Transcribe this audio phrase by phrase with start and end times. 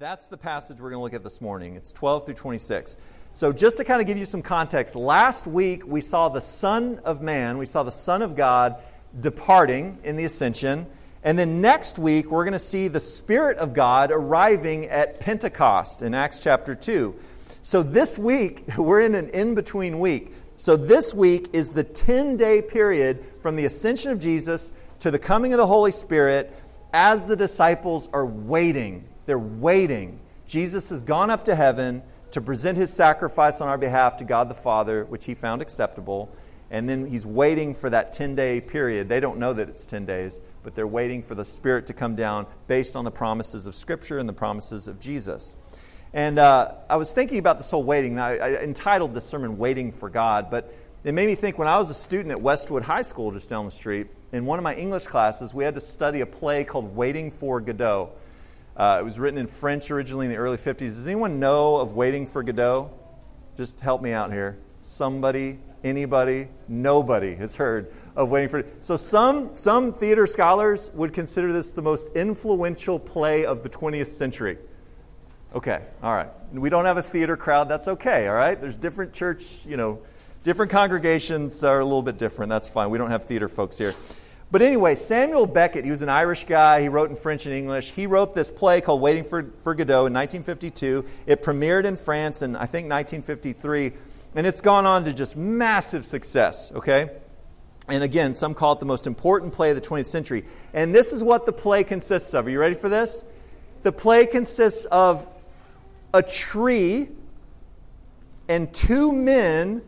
[0.00, 1.74] That's the passage we're going to look at this morning.
[1.74, 2.96] It's 12 through 26.
[3.32, 7.00] So, just to kind of give you some context, last week we saw the Son
[7.04, 8.76] of Man, we saw the Son of God
[9.18, 10.86] departing in the ascension.
[11.24, 16.00] And then next week we're going to see the Spirit of God arriving at Pentecost
[16.02, 17.16] in Acts chapter 2.
[17.62, 20.32] So, this week we're in an in between week.
[20.58, 25.18] So, this week is the 10 day period from the ascension of Jesus to the
[25.18, 26.54] coming of the Holy Spirit
[26.92, 30.20] as the disciples are waiting they're waiting.
[30.46, 34.48] Jesus has gone up to heaven to present his sacrifice on our behalf to God
[34.48, 36.34] the Father, which he found acceptable.
[36.70, 39.10] And then he's waiting for that 10 day period.
[39.10, 42.16] They don't know that it's 10 days, but they're waiting for the Spirit to come
[42.16, 45.56] down based on the promises of Scripture and the promises of Jesus.
[46.14, 48.18] And uh, I was thinking about this whole waiting.
[48.18, 51.76] I, I entitled this sermon Waiting for God, but it made me think when I
[51.76, 54.74] was a student at Westwood High School just down the street, in one of my
[54.74, 58.12] English classes, we had to study a play called Waiting for Godot.
[58.78, 60.78] Uh, it was written in French originally in the early 50s.
[60.78, 62.92] Does anyone know of Waiting for Godot?
[63.56, 64.56] Just help me out here.
[64.78, 71.52] Somebody, anybody, nobody has heard of Waiting for So some, some theater scholars would consider
[71.52, 74.58] this the most influential play of the 20th century.
[75.52, 76.28] Okay, all right.
[76.52, 77.68] We don't have a theater crowd.
[77.68, 78.60] That's okay, all right?
[78.60, 79.98] There's different church, you know,
[80.44, 82.50] different congregations are a little bit different.
[82.50, 82.90] That's fine.
[82.90, 83.96] We don't have theater folks here.
[84.50, 86.80] But anyway, Samuel Beckett, he was an Irish guy.
[86.80, 87.90] He wrote in French and English.
[87.90, 91.04] He wrote this play called Waiting for, for Godot in 1952.
[91.26, 93.92] It premiered in France in, I think, 1953.
[94.34, 97.10] And it's gone on to just massive success, okay?
[97.88, 100.44] And again, some call it the most important play of the 20th century.
[100.72, 102.46] And this is what the play consists of.
[102.46, 103.24] Are you ready for this?
[103.82, 105.28] The play consists of
[106.14, 107.08] a tree
[108.48, 109.82] and two men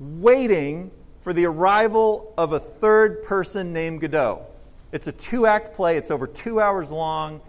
[0.00, 0.90] waiting
[1.28, 4.46] for the arrival of a third person named Godot.
[4.92, 7.42] It's a two act play, it's over two hours long,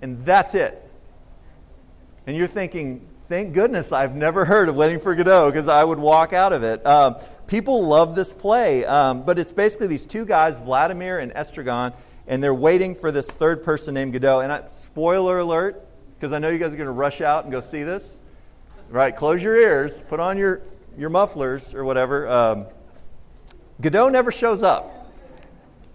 [0.00, 0.80] and that's it.
[2.28, 5.98] And you're thinking, thank goodness I've never heard of Waiting for Godot because I would
[5.98, 6.86] walk out of it.
[6.86, 7.16] Um,
[7.48, 11.94] people love this play, um, but it's basically these two guys, Vladimir and Estragon,
[12.28, 14.42] and they're waiting for this third person named Godot.
[14.42, 15.84] And I, spoiler alert,
[16.14, 18.22] because I know you guys are going to rush out and go see this.
[18.88, 20.62] Right, close your ears, put on your,
[20.96, 22.28] your mufflers or whatever.
[22.28, 22.66] Um,
[23.80, 24.98] Godot never shows up.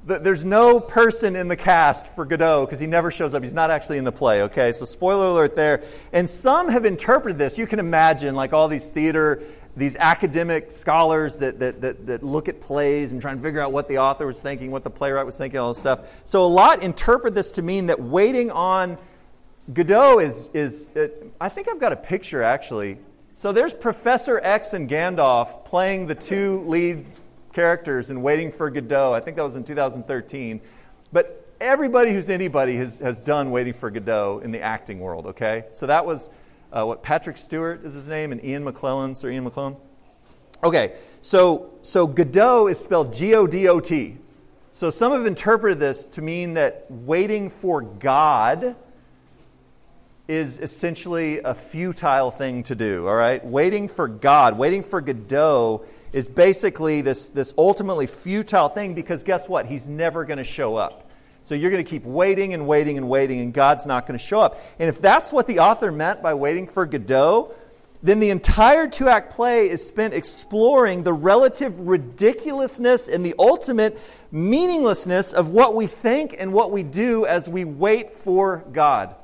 [0.06, 3.42] There's no person in the cast for Godot because he never shows up.
[3.42, 4.74] He's not actually in the play, okay?
[4.74, 5.82] So, spoiler alert there.
[6.12, 7.58] And some have interpreted this.
[7.58, 9.44] You can imagine, like all these theater,
[9.78, 13.72] these academic scholars that, that, that, that look at plays and try and figure out
[13.72, 16.02] what the author was thinking, what the playwright was thinking, all this stuff.
[16.26, 18.98] So, a lot interpret this to mean that waiting on
[19.72, 22.98] Godot is, is it, I think I've got a picture actually.
[23.36, 27.06] So, there's Professor X and Gandalf playing the two lead
[27.54, 29.14] characters in Waiting for Godot.
[29.14, 30.62] I think that was in 2013.
[31.12, 35.66] But everybody who's anybody has, has done Waiting for Godot in the acting world, okay?
[35.72, 36.30] So that was
[36.72, 39.78] uh, what Patrick Stewart is his name, and Ian McClellan, Sir Ian McClellan.
[40.64, 44.18] Okay, so, so Godot is spelled G O D O T.
[44.72, 48.76] So some have interpreted this to mean that waiting for God
[50.28, 53.46] is essentially a futile thing to do, all right?
[53.46, 59.50] Waiting for God, waiting for Godot is basically this, this ultimately futile thing because guess
[59.50, 59.66] what?
[59.66, 61.10] He's never going to show up.
[61.44, 64.24] So you're going to keep waiting and waiting and waiting, and God's not going to
[64.24, 64.62] show up.
[64.80, 67.54] And if that's what the author meant by waiting for Godot,
[68.02, 74.00] then the entire two act play is spent exploring the relative ridiculousness and the ultimate
[74.32, 79.16] meaninglessness of what we think and what we do as we wait for God.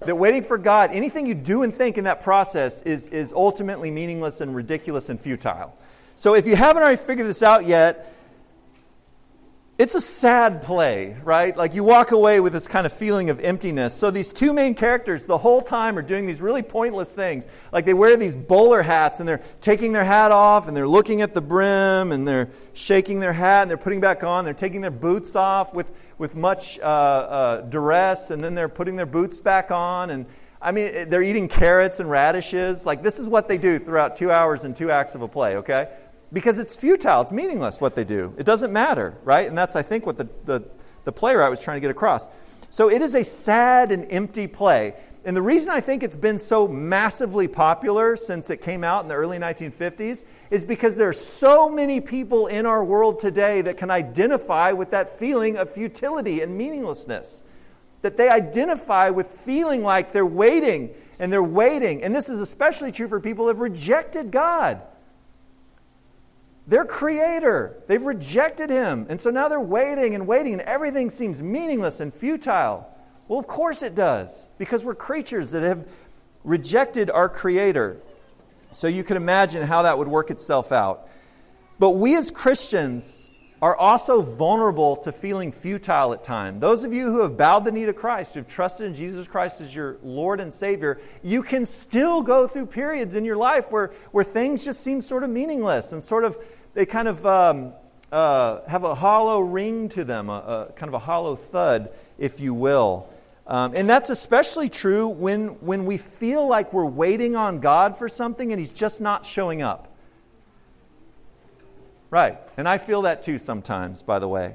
[0.00, 3.90] That waiting for God, anything you do and think in that process is, is ultimately
[3.90, 5.74] meaningless and ridiculous and futile.
[6.14, 8.12] So if you haven't already figured this out yet,
[9.76, 11.56] it's a sad play, right?
[11.56, 13.92] Like you walk away with this kind of feeling of emptiness.
[13.92, 17.48] So these two main characters the whole time are doing these really pointless things.
[17.72, 21.22] Like they wear these bowler hats and they're taking their hat off and they're looking
[21.22, 24.44] at the brim and they're shaking their hat and they're putting back on.
[24.44, 28.94] They're taking their boots off with, with much uh, uh, duress and then they're putting
[28.94, 30.10] their boots back on.
[30.10, 30.26] And
[30.62, 32.86] I mean, they're eating carrots and radishes.
[32.86, 35.56] Like this is what they do throughout two hours and two acts of a play,
[35.56, 35.88] okay?
[36.34, 38.34] Because it's futile, it's meaningless what they do.
[38.36, 39.46] It doesn't matter, right?
[39.46, 40.68] And that's, I think, what the, the,
[41.04, 42.28] the playwright was trying to get across.
[42.70, 44.94] So it is a sad and empty play.
[45.24, 49.08] And the reason I think it's been so massively popular since it came out in
[49.08, 53.78] the early 1950s is because there are so many people in our world today that
[53.78, 57.42] can identify with that feeling of futility and meaninglessness.
[58.02, 62.02] That they identify with feeling like they're waiting and they're waiting.
[62.02, 64.82] And this is especially true for people who have rejected God
[66.66, 67.82] their creator.
[67.86, 69.06] They've rejected him.
[69.08, 72.88] And so now they're waiting and waiting, and everything seems meaningless and futile.
[73.28, 75.88] Well, of course it does, because we're creatures that have
[76.42, 77.98] rejected our Creator.
[78.72, 81.08] So you can imagine how that would work itself out.
[81.78, 83.30] But we as Christians
[83.62, 86.60] are also vulnerable to feeling futile at times.
[86.60, 89.62] Those of you who have bowed the knee to Christ, who've trusted in Jesus Christ
[89.62, 93.92] as your Lord and Savior, you can still go through periods in your life where,
[94.10, 96.38] where things just seem sort of meaningless and sort of,
[96.74, 97.72] they kind of um,
[98.12, 102.40] uh, have a hollow ring to them, a, a, kind of a hollow thud, if
[102.40, 103.08] you will.
[103.46, 108.08] Um, and that's especially true when, when we feel like we're waiting on God for
[108.08, 109.90] something and He's just not showing up.
[112.10, 112.38] Right.
[112.56, 114.54] And I feel that too sometimes, by the way.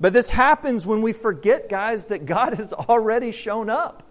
[0.00, 4.02] But this happens when we forget, guys, that God has already shown up.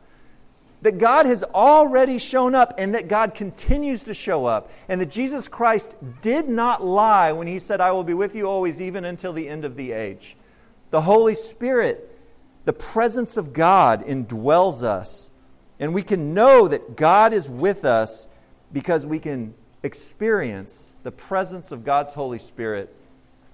[0.82, 4.72] That God has already shown up and that God continues to show up.
[4.88, 8.46] And that Jesus Christ did not lie when he said, I will be with you
[8.46, 10.38] always, even until the end of the age.
[10.92, 12.16] The Holy Spirit,
[12.66, 15.32] the presence of God indwells us.
[15.80, 18.28] And we can know that God is with us
[18.72, 19.54] because we can
[19.84, 22.94] experience the presence of God's Holy Spirit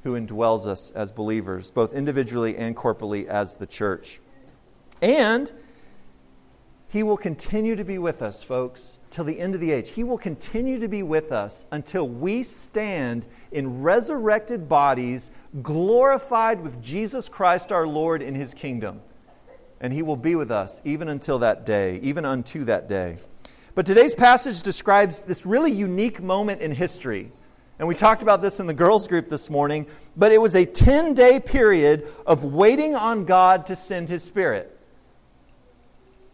[0.03, 4.19] who indwells us as believers, both individually and corporately as the church.
[5.01, 5.51] And
[6.93, 9.89] he will continue to be with us, folks, till the end of the age.
[9.89, 15.31] He will continue to be with us until we stand in resurrected bodies,
[15.63, 19.01] glorified with Jesus Christ our Lord in his kingdom.
[19.81, 23.17] And he will be with us even until that day, even unto that day.
[23.73, 27.31] But today's passage describes this really unique moment in history.
[27.79, 30.63] And we talked about this in the girls' group this morning, but it was a
[30.63, 34.72] 10 day period of waiting on God to send His Spirit.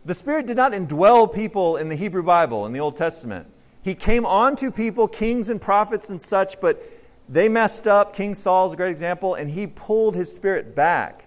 [0.05, 3.47] The Spirit did not indwell people in the Hebrew Bible, in the Old Testament.
[3.81, 6.83] He came on to people, kings and prophets and such, but
[7.27, 8.15] they messed up.
[8.15, 11.25] King Saul is a great example, and he pulled his spirit back.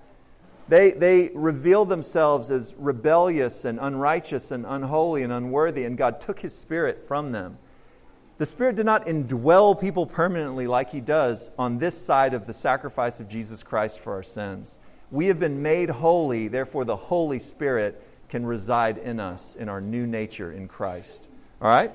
[0.68, 6.40] They, they revealed themselves as rebellious and unrighteous and unholy and unworthy, and God took
[6.40, 7.58] his spirit from them.
[8.38, 12.54] The Spirit did not indwell people permanently like he does on this side of the
[12.54, 14.78] sacrifice of Jesus Christ for our sins.
[15.10, 18.02] We have been made holy, therefore, the Holy Spirit
[18.32, 21.28] can reside in us in our new nature in Christ.
[21.60, 21.92] All right?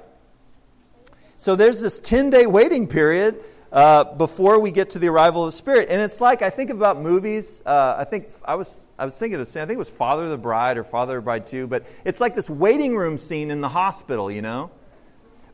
[1.36, 5.48] So there's this 10 day waiting period uh, before we get to the arrival of
[5.48, 5.88] the Spirit.
[5.90, 7.64] And it's like, I think about movies.
[7.66, 10.26] Uh, I think I was, I was thinking of, saying, I think it was Father
[10.26, 13.18] of the Bride or Father of the Bride 2, but it's like this waiting room
[13.18, 14.70] scene in the hospital, you know?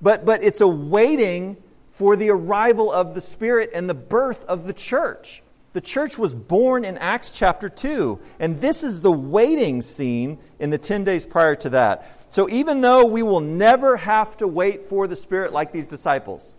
[0.01, 1.56] But, but it's a waiting
[1.91, 5.44] for the arrival of the Spirit and the birth of the church.
[5.73, 10.69] The church was born in Acts chapter 2, and this is the waiting scene in
[10.69, 12.07] the 10 days prior to that.
[12.29, 16.55] So even though we will never have to wait for the Spirit like these disciples,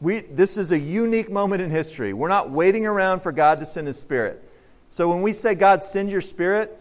[0.00, 2.12] we, this is a unique moment in history.
[2.12, 4.48] We're not waiting around for God to send His Spirit.
[4.88, 6.78] So when we say, God, send your Spirit,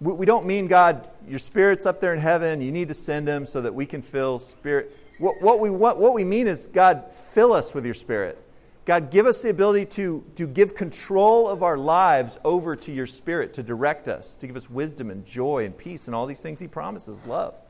[0.00, 3.28] we, we don't mean, God, your Spirit's up there in heaven, you need to send
[3.28, 4.96] Him so that we can fill Spirit.
[5.18, 8.42] What, what, we, what, what we mean is, God, fill us with your Spirit.
[8.86, 13.06] God, give us the ability to, to give control of our lives over to your
[13.06, 16.40] Spirit, to direct us, to give us wisdom and joy and peace and all these
[16.40, 17.60] things He promises, love.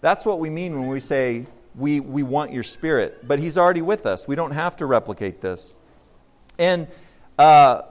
[0.00, 3.26] That's what we mean when we say, we, we want your spirit.
[3.26, 4.28] But he's already with us.
[4.28, 5.74] We don't have to replicate this.
[6.58, 6.88] And
[7.38, 7.82] uh,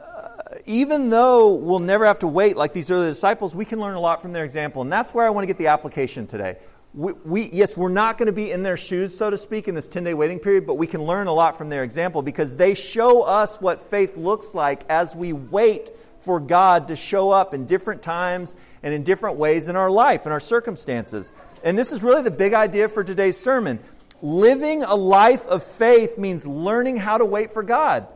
[0.66, 4.00] even though we'll never have to wait like these early disciples, we can learn a
[4.00, 4.81] lot from their example.
[4.81, 6.57] And that's where I want to get the application today.
[6.97, 9.75] We, we, yes, we're not going to be in their shoes, so to speak, in
[9.75, 12.56] this 10 day waiting period, but we can learn a lot from their example because
[12.56, 17.54] they show us what faith looks like as we wait for God to show up
[17.54, 21.33] in different times and in different ways in our life and our circumstances.
[21.63, 23.77] And this is really the big idea for today's sermon.
[24.23, 28.07] Living a life of faith means learning how to wait for God.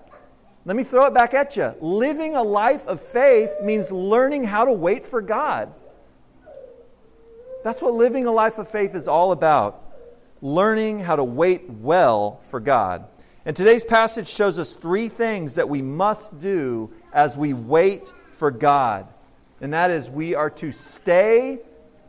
[0.66, 1.76] Let me throw it back at you.
[1.82, 5.72] Living a life of faith means learning how to wait for God.
[7.64, 9.84] That's what living a life of faith is all about.
[10.42, 13.06] Learning how to wait well for God.
[13.46, 18.52] And today's passage shows us three things that we must do as we wait for
[18.52, 19.08] God.
[19.60, 21.60] And that is, we are to stay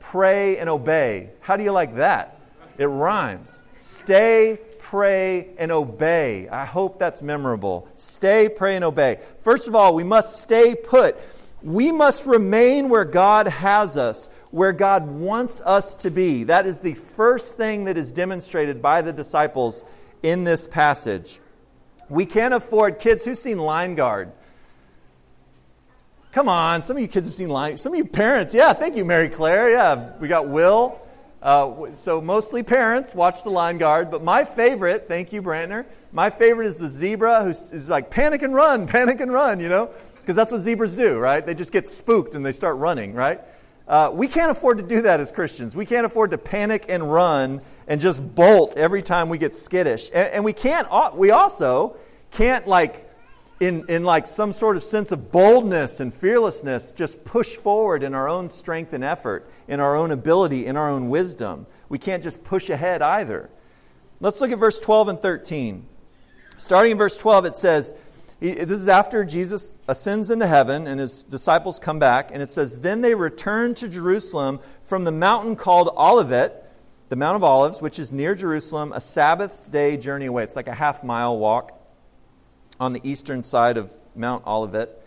[0.03, 1.31] pray, and obey.
[1.41, 2.39] How do you like that?
[2.77, 3.63] It rhymes.
[3.77, 6.49] Stay, pray, and obey.
[6.49, 7.89] I hope that's memorable.
[7.97, 9.21] Stay, pray, and obey.
[9.43, 11.17] First of all, we must stay put.
[11.65, 16.45] We must remain where God has us, where God wants us to be.
[16.45, 19.85] That is the first thing that is demonstrated by the disciples
[20.23, 21.39] in this passage.
[22.09, 24.33] We can't afford, kids, who've seen Lion Guard?
[26.33, 27.77] Come on, some of you kids have seen Lion.
[27.77, 29.71] Some of you parents, yeah, thank you, Mary Claire.
[29.71, 31.01] Yeah, we got Will.
[31.43, 35.85] Uh, so mostly parents watch the Lion Guard, but my favorite, thank you, Brantner.
[36.13, 39.59] My favorite is the zebra who's, who's like panic and run, panic and run.
[39.59, 39.91] You know,
[40.23, 41.45] Because that's what zebras do, right?
[41.45, 43.41] They just get spooked and they start running, right?
[43.87, 45.77] Uh, we can't afford to do that as Christians.
[45.77, 50.09] We can't afford to panic and run and just bolt every time we get skittish.
[50.15, 50.89] And, and we can't.
[51.15, 51.97] We also
[52.31, 53.11] can't like
[53.63, 58.13] in, in like some sort of sense of boldness and fearlessness, just push forward in
[58.13, 61.67] our own strength and effort, in our own ability, in our own wisdom.
[61.89, 63.51] We can't just push ahead either.
[64.19, 65.87] Let's look at verse 12 and 13.
[66.59, 67.95] Starting in verse 12, it says,
[68.43, 72.81] this is after Jesus ascends into heaven and his disciples come back, and it says,
[72.81, 76.69] Then they returned to Jerusalem from the mountain called Olivet,
[77.09, 80.43] the Mount of Olives, which is near Jerusalem, a Sabbath's day journey away.
[80.43, 81.79] It's like a half mile walk
[82.81, 84.99] on the eastern side of Mount Olivet.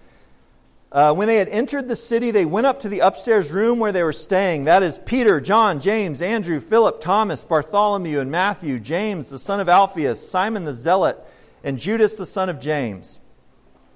[0.94, 3.92] Uh, when they had entered the city, they went up to the upstairs room where
[3.92, 4.64] they were staying.
[4.64, 9.68] That is Peter, John, James, Andrew, Philip, Thomas, Bartholomew, and Matthew, James, the son of
[9.68, 11.18] Alphaeus, Simon the Zealot,
[11.66, 13.20] and Judas, the son of James.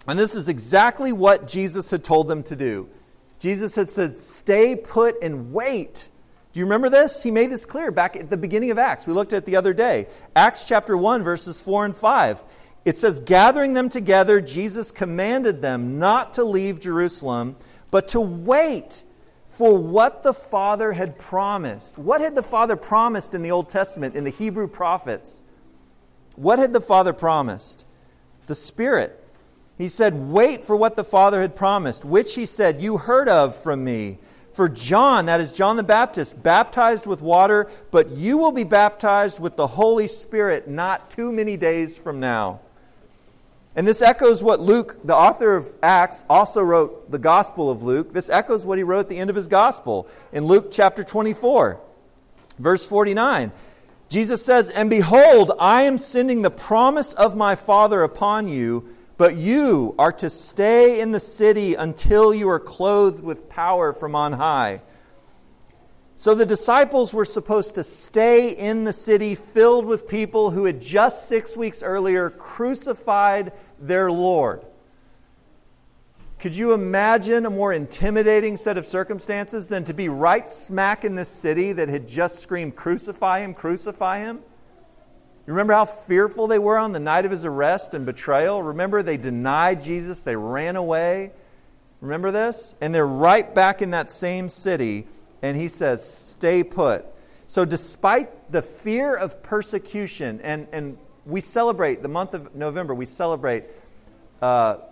[0.09, 2.89] And this is exactly what Jesus had told them to do.
[3.37, 6.09] Jesus had said, Stay put and wait.
[6.51, 7.21] Do you remember this?
[7.21, 9.05] He made this clear back at the beginning of Acts.
[9.05, 10.07] We looked at the other day.
[10.35, 12.43] Acts chapter 1, verses 4 and 5.
[12.85, 17.55] It says, Gathering them together, Jesus commanded them not to leave Jerusalem,
[17.91, 19.03] but to wait
[19.49, 21.99] for what the Father had promised.
[21.99, 25.43] What had the Father promised in the Old Testament, in the Hebrew prophets?
[26.35, 27.85] What had the Father promised?
[28.47, 29.18] The Spirit.
[29.79, 33.55] He said, Wait for what the Father had promised, which he said, You heard of
[33.55, 34.19] from me.
[34.51, 39.39] For John, that is John the Baptist, baptized with water, but you will be baptized
[39.39, 42.59] with the Holy Spirit not too many days from now.
[43.73, 48.11] And this echoes what Luke, the author of Acts, also wrote the Gospel of Luke.
[48.11, 51.79] This echoes what he wrote at the end of his Gospel in Luke chapter 24,
[52.57, 53.53] verse 49.
[54.09, 59.35] Jesus says, And behold, I am sending the promise of my Father upon you, but
[59.35, 64.31] you are to stay in the city until you are clothed with power from on
[64.31, 64.81] high.
[66.15, 70.79] So the disciples were supposed to stay in the city filled with people who had
[70.79, 74.65] just six weeks earlier crucified their Lord.
[76.39, 81.15] Could you imagine a more intimidating set of circumstances than to be right smack in
[81.15, 84.39] this city that had just screamed, Crucify him, crucify him?
[85.49, 88.61] You remember how fearful they were on the night of his arrest and betrayal?
[88.61, 91.31] Remember, they denied Jesus, they ran away.
[92.01, 92.75] Remember this?
[92.81, 95.07] And they're right back in that same city
[95.41, 97.03] and he says, Stay put.
[97.47, 103.07] So, despite the fear of persecution, and, and we celebrate the month of November, we
[103.07, 103.63] celebrate
[104.43, 104.45] uh,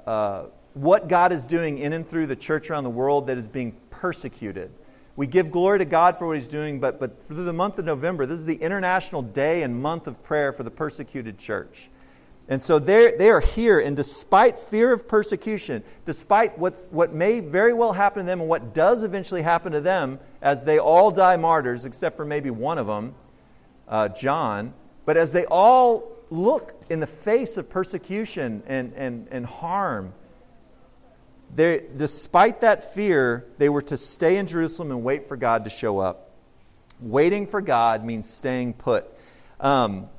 [0.08, 3.48] uh, what God is doing in and through the church around the world that is
[3.48, 4.72] being persecuted.
[5.18, 7.86] We give glory to God for what He's doing, but, but through the month of
[7.86, 11.90] November, this is the international day and month of prayer for the persecuted church.
[12.48, 17.74] And so they are here, and despite fear of persecution, despite what's, what may very
[17.74, 21.36] well happen to them and what does eventually happen to them as they all die
[21.36, 23.16] martyrs, except for maybe one of them,
[23.90, 29.46] uh, John, but as they all look in the face of persecution and, and, and
[29.46, 30.14] harm,
[31.56, 35.70] they, despite that fear, they were to stay in Jerusalem and wait for God to
[35.70, 36.32] show up.
[37.00, 39.06] Waiting for God means staying put.
[39.60, 40.10] Um,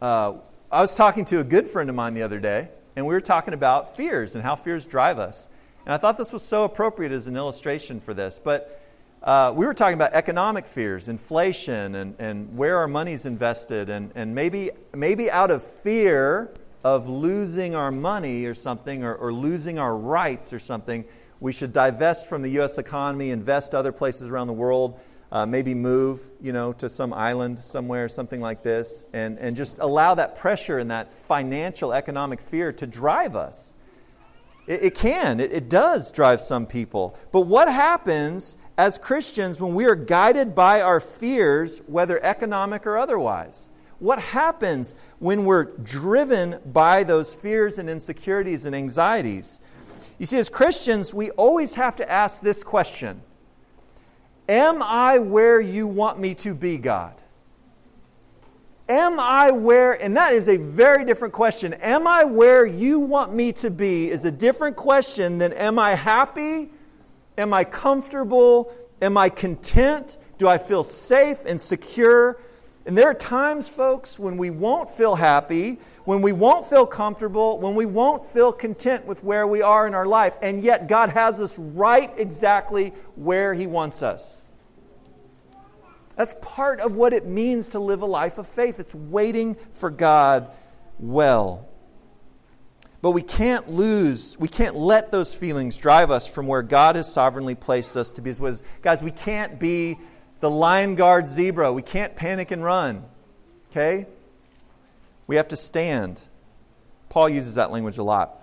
[0.00, 0.34] uh,
[0.70, 3.20] I was talking to a good friend of mine the other day, and we were
[3.20, 5.48] talking about fears and how fears drive us.
[5.84, 8.40] And I thought this was so appropriate as an illustration for this.
[8.42, 8.82] But
[9.22, 13.88] uh, we were talking about economic fears, inflation, and, and where our money's invested.
[13.88, 16.52] And, and maybe, maybe out of fear
[16.84, 21.04] of losing our money or something, or, or losing our rights or something,
[21.40, 22.78] we should divest from the U.S.
[22.78, 25.00] economy, invest other places around the world
[25.34, 29.80] uh, maybe move, you know, to some island somewhere, something like this, and, and just
[29.80, 33.74] allow that pressure and that financial economic fear to drive us.
[34.68, 37.18] It, it can, it, it does drive some people.
[37.32, 42.96] But what happens as Christians when we are guided by our fears, whether economic or
[42.96, 43.68] otherwise?
[44.04, 49.60] What happens when we're driven by those fears and insecurities and anxieties?
[50.18, 53.22] You see, as Christians, we always have to ask this question
[54.46, 57.14] Am I where you want me to be, God?
[58.90, 61.72] Am I where, and that is a very different question.
[61.72, 65.94] Am I where you want me to be is a different question than am I
[65.94, 66.68] happy?
[67.38, 68.70] Am I comfortable?
[69.00, 70.18] Am I content?
[70.36, 72.38] Do I feel safe and secure?
[72.86, 77.58] And there are times, folks, when we won't feel happy, when we won't feel comfortable,
[77.58, 81.08] when we won't feel content with where we are in our life, and yet God
[81.10, 84.42] has us right exactly where He wants us.
[86.16, 88.78] That's part of what it means to live a life of faith.
[88.78, 90.50] It's waiting for God
[90.98, 91.66] well.
[93.00, 97.12] But we can't lose, we can't let those feelings drive us from where God has
[97.12, 98.32] sovereignly placed us to be.
[98.82, 99.98] Guys, we can't be
[100.40, 101.72] the lion guard zebra.
[101.72, 103.04] We can't panic and run.
[103.70, 104.06] Okay?
[105.26, 106.20] We have to stand.
[107.08, 108.40] Paul uses that language a lot.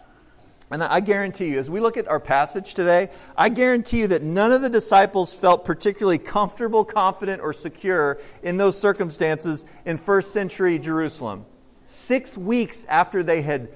[0.71, 4.23] And I guarantee you, as we look at our passage today, I guarantee you that
[4.23, 10.31] none of the disciples felt particularly comfortable, confident, or secure in those circumstances in first
[10.31, 11.45] century Jerusalem.
[11.85, 13.67] Six weeks after they had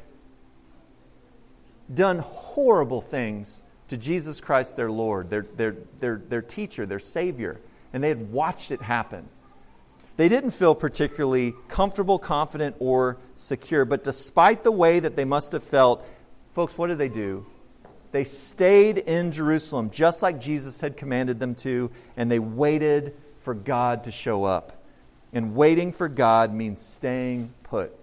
[1.94, 7.60] done horrible things to Jesus Christ, their Lord, their, their, their, their teacher, their Savior,
[7.96, 9.26] and they had watched it happen.
[10.18, 15.54] They didn't feel particularly comfortable, confident, or secure, but despite the way that they must
[15.54, 16.06] have felt,
[16.54, 17.46] folks, what did they do?
[18.12, 23.54] They stayed in Jerusalem just like Jesus had commanded them to, and they waited for
[23.54, 24.84] God to show up.
[25.32, 27.98] And waiting for God means staying put.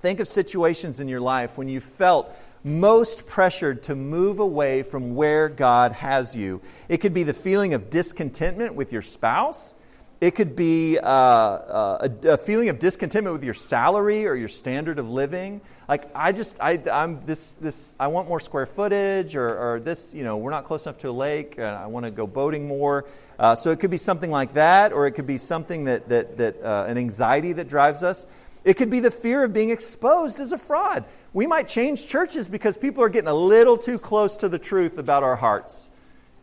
[0.00, 2.36] Think of situations in your life when you felt
[2.68, 6.60] most pressured to move away from where God has you.
[6.88, 9.74] It could be the feeling of discontentment with your spouse.
[10.20, 14.48] It could be uh, uh, a, a, feeling of discontentment with your salary or your
[14.48, 15.60] standard of living.
[15.88, 17.94] Like I just, I, I'm this, this.
[18.00, 20.12] I want more square footage, or, or this.
[20.12, 21.60] You know, we're not close enough to a lake.
[21.60, 23.06] I want to go boating more.
[23.38, 26.36] Uh, so it could be something like that, or it could be something that that
[26.38, 28.26] that uh, an anxiety that drives us.
[28.64, 31.04] It could be the fear of being exposed as a fraud.
[31.32, 34.98] We might change churches because people are getting a little too close to the truth
[34.98, 35.90] about our hearts.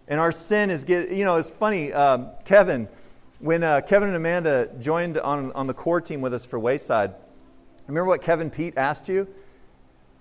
[0.08, 1.92] And our sin is getting, you know, it's funny.
[1.92, 2.88] Um, Kevin,
[3.40, 7.16] when uh, Kevin and Amanda joined on, on the core team with us for Wayside,
[7.88, 9.28] remember what Kevin Pete asked you?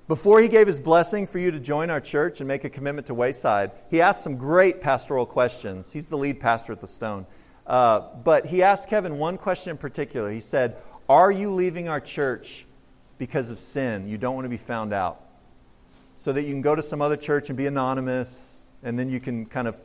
[0.09, 3.07] Before he gave his blessing for you to join our church and make a commitment
[3.09, 5.93] to Wayside, he asked some great pastoral questions.
[5.93, 7.27] He's the lead pastor at the Stone.
[7.67, 10.31] Uh, but he asked Kevin one question in particular.
[10.31, 10.77] He said,
[11.09, 12.67] Are you leaving our church
[13.19, 14.09] because of sin.
[14.09, 15.21] You don't want to be found out.
[16.17, 19.21] So that you can go to some other church and be anonymous, and then you
[19.21, 19.77] can kind of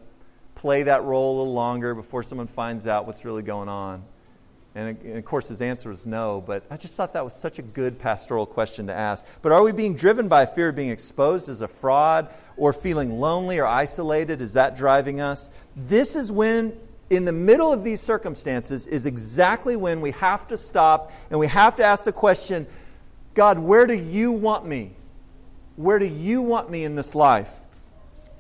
[0.56, 4.04] play that role a little longer before someone finds out what's really going on.
[4.76, 7.62] And, of course, his answer was no, but I just thought that was such a
[7.64, 9.26] good pastoral question to ask.
[9.42, 13.20] But are we being driven by fear of being exposed as a fraud or feeling
[13.20, 14.42] lonely or isolated?
[14.42, 15.50] Is that driving us?
[15.76, 16.78] This is when,
[17.10, 21.48] in the middle of these circumstances, is exactly when we have to stop and we
[21.48, 22.68] have to ask the question
[23.40, 24.92] God, where do you want me?
[25.78, 27.50] Where do you want me in this life?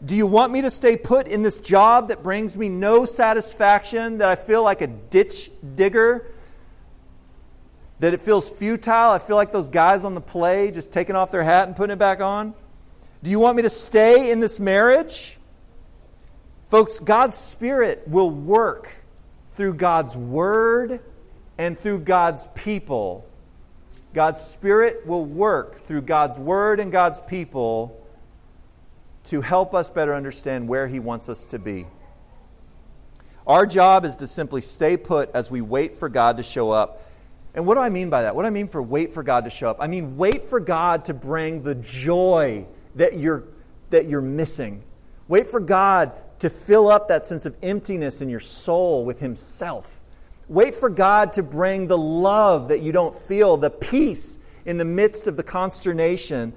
[0.03, 4.17] Do you want me to stay put in this job that brings me no satisfaction,
[4.17, 6.27] that I feel like a ditch digger?
[8.01, 9.11] That it feels futile?
[9.11, 11.93] I feel like those guys on the play just taking off their hat and putting
[11.93, 12.53] it back on?
[13.23, 15.37] Do you want me to stay in this marriage?
[16.69, 18.89] Folks, God's Spirit will work
[19.53, 20.99] through God's Word
[21.57, 23.28] and through God's people
[24.13, 27.95] God's Spirit will work through God's Word and God's people
[29.25, 31.85] to help us better understand where He wants us to be.
[33.45, 37.05] Our job is to simply stay put as we wait for God to show up.
[37.53, 38.35] And what do I mean by that?
[38.35, 39.77] What do I mean for wait for God to show up?
[39.79, 43.43] I mean wait for God to bring the joy that you're,
[43.89, 44.83] that you're missing.
[45.27, 49.98] Wait for God to fill up that sense of emptiness in your soul with Himself.
[50.49, 54.85] Wait for God to bring the love that you don't feel, the peace in the
[54.85, 56.53] midst of the consternation,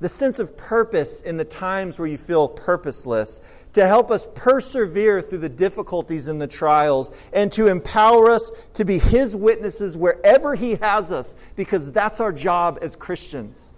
[0.00, 3.40] the sense of purpose in the times where you feel purposeless,
[3.72, 8.84] to help us persevere through the difficulties and the trials, and to empower us to
[8.84, 13.70] be His witnesses wherever He has us, because that's our job as Christians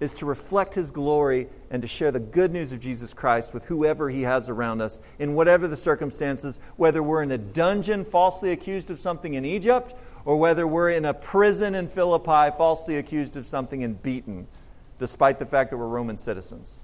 [0.00, 3.64] is to reflect His glory and to share the good news of Jesus Christ with
[3.64, 8.52] whoever He has around us in whatever the circumstances, whether we're in a dungeon falsely
[8.52, 13.36] accused of something in Egypt or whether we're in a prison in Philippi falsely accused
[13.36, 14.46] of something and beaten,
[14.98, 16.82] despite the fact that we're Roman citizens.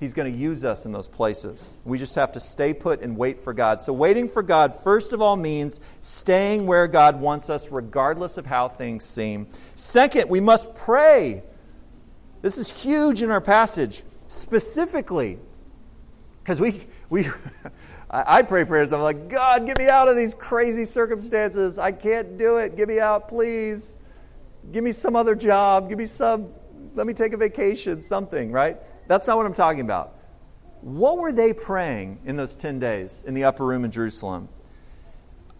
[0.00, 1.76] He's going to use us in those places.
[1.84, 3.82] We just have to stay put and wait for God.
[3.82, 8.46] So, waiting for God, first of all, means staying where God wants us, regardless of
[8.46, 9.48] how things seem.
[9.74, 11.42] Second, we must pray
[12.42, 15.38] this is huge in our passage, specifically
[16.42, 17.28] because we, we
[18.10, 18.92] I pray prayers.
[18.94, 21.78] I'm like, God, get me out of these crazy circumstances.
[21.78, 22.74] I can't do it.
[22.74, 23.98] Get me out, please.
[24.72, 25.90] Give me some other job.
[25.90, 26.48] Give me some,
[26.94, 28.78] let me take a vacation, something, right?
[29.08, 30.14] That's not what I'm talking about.
[30.80, 34.48] What were they praying in those 10 days in the upper room in Jerusalem?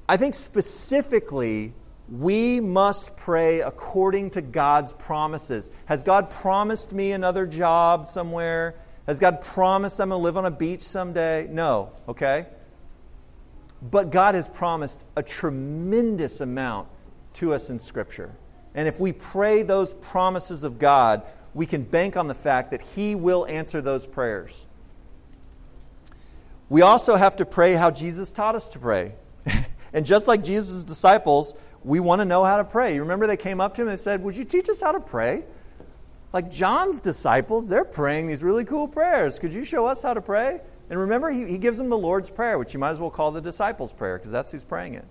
[0.09, 1.75] I think specifically
[2.11, 5.71] we must pray according to God's promises.
[5.87, 8.75] Has God promised me another job somewhere?
[9.07, 11.47] Has God promised I'm going to live on a beach someday?
[11.51, 12.47] No, okay?
[13.83, 16.89] But God has promised a tremendous amount
[17.35, 18.35] to us in Scripture.
[18.75, 21.23] And if we pray those promises of God,
[21.55, 24.67] we can bank on the fact that He will answer those prayers.
[26.69, 29.15] We also have to pray how Jesus taught us to pray.
[29.93, 32.95] and just like Jesus' disciples, we want to know how to pray.
[32.95, 35.01] You remember they came up to him and said, Would you teach us how to
[35.01, 35.45] pray?
[36.33, 39.39] Like John's disciples, they're praying these really cool prayers.
[39.39, 40.61] Could you show us how to pray?
[40.91, 43.31] And remember, he, he gives them the Lord's Prayer, which you might as well call
[43.31, 45.07] the disciples' prayer, because that's who's praying it.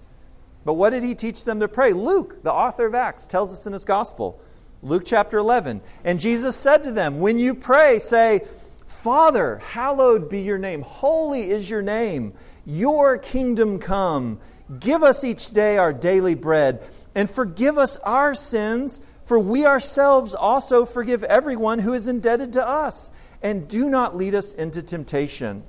[0.66, 1.94] But what did he teach them to pray?
[1.94, 4.40] Luke, the author of Acts, tells us in his gospel.
[4.82, 5.82] Luke chapter 11.
[6.04, 8.42] And Jesus said to them, When you pray, say,
[8.88, 10.82] Father, hallowed be your name.
[10.82, 12.34] Holy is your name.
[12.66, 14.40] Your kingdom come.
[14.80, 16.84] Give us each day our daily bread,
[17.16, 22.68] and forgive us our sins, for we ourselves also forgive everyone who is indebted to
[22.68, 23.12] us.
[23.42, 25.64] And do not lead us into temptation.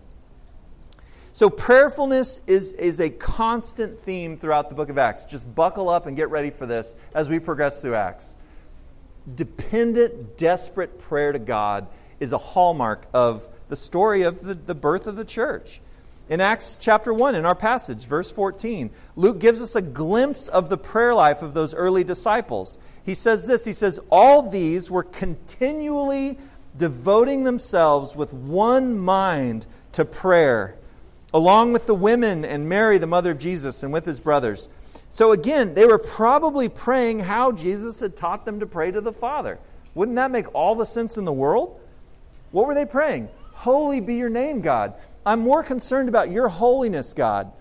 [1.32, 5.24] So, prayerfulness is, is a constant theme throughout the book of Acts.
[5.24, 8.34] Just buckle up and get ready for this as we progress through Acts.
[9.32, 11.86] Dependent, desperate prayer to God
[12.18, 15.80] is a hallmark of the story of the, the birth of the church.
[16.28, 20.68] In Acts chapter 1, in our passage, verse 14, Luke gives us a glimpse of
[20.68, 22.78] the prayer life of those early disciples.
[23.02, 26.38] He says this He says, All these were continually
[26.76, 30.76] devoting themselves with one mind to prayer,
[31.32, 34.68] along with the women and Mary, the mother of Jesus, and with his brothers.
[35.08, 39.12] So again, they were probably praying how Jesus had taught them to pray to the
[39.12, 39.58] Father.
[39.94, 41.80] Wouldn't that make all the sense in the world?
[42.50, 43.30] What were they praying?
[43.52, 44.94] Holy be your name, God.
[45.28, 47.52] I'm more concerned about your holiness, God,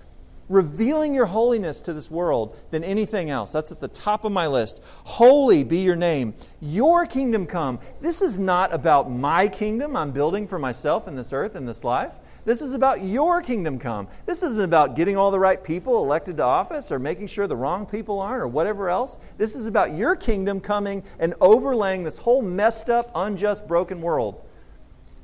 [0.48, 3.52] revealing your holiness to this world than anything else.
[3.52, 4.82] That's at the top of my list.
[5.04, 6.34] Holy be your name.
[6.62, 7.82] Your kingdom come.
[8.00, 11.84] This is not about my kingdom I'm building for myself in this earth in this
[11.84, 12.14] life.
[12.46, 14.08] This is about your kingdom come.
[14.26, 17.58] This isn't about getting all the right people elected to office or making sure the
[17.58, 19.20] wrong people aren't or whatever else.
[19.38, 24.47] This is about your kingdom coming and overlaying this whole messed up, unjust, broken world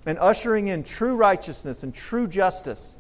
[0.05, 2.97] and ushering in true righteousness and true justice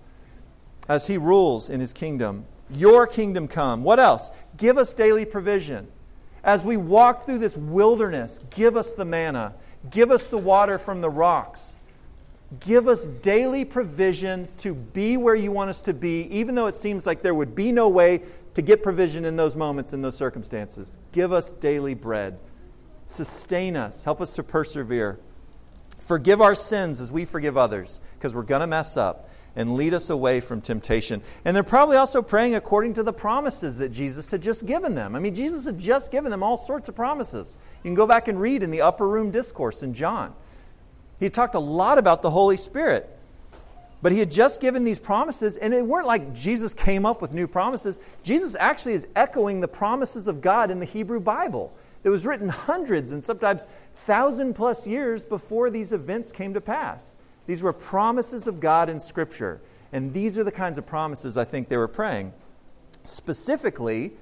[0.87, 2.45] as he rules in his kingdom.
[2.69, 3.83] Your kingdom come.
[3.83, 4.31] What else?
[4.57, 5.87] Give us daily provision.
[6.43, 9.53] As we walk through this wilderness, give us the manna.
[9.89, 11.77] Give us the water from the rocks.
[12.59, 16.75] Give us daily provision to be where you want us to be, even though it
[16.75, 18.21] seems like there would be no way
[18.53, 20.99] to get provision in those moments, in those circumstances.
[21.11, 22.37] Give us daily bread.
[23.07, 24.03] Sustain us.
[24.03, 25.19] Help us to persevere.
[26.03, 29.93] Forgive our sins as we forgive others, because we're going to mess up, and lead
[29.93, 31.21] us away from temptation.
[31.45, 35.15] And they're probably also praying according to the promises that Jesus had just given them.
[35.15, 37.57] I mean, Jesus had just given them all sorts of promises.
[37.83, 40.33] You can go back and read in the upper room discourse in John.
[41.19, 43.09] He talked a lot about the Holy Spirit.
[44.01, 47.31] But he had just given these promises, and it weren't like Jesus came up with
[47.31, 48.01] new promises.
[48.23, 52.49] Jesus actually is echoing the promises of God in the Hebrew Bible that was written
[52.49, 57.15] hundreds and sometimes thousand plus years before these events came to pass.
[57.47, 59.61] These were promises of God in Scripture.
[59.91, 62.33] And these are the kinds of promises I think they were praying.
[63.03, 64.13] Specifically,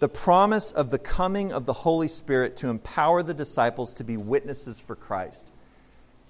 [0.00, 4.16] the promise of the coming of the Holy Spirit to empower the disciples to be
[4.16, 5.52] witnesses for Christ.